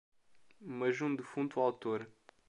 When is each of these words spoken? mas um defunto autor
mas 0.59 0.99
um 0.99 1.15
defunto 1.15 1.59
autor 1.59 2.09